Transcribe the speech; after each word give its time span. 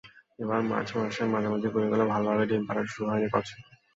এবার 0.39 0.59
মার্চ 0.69 0.89
মাসের 0.97 1.27
মাঝামাঝি 1.33 1.67
গড়িয়ে 1.69 1.91
গেলেও 1.91 2.11
ভালোভাবে 2.13 2.43
ডিম 2.49 2.63
পাড়া 2.67 2.81
শুরু 2.87 3.05
হয়নি 3.09 3.27
কচ্ছপের। 3.33 3.63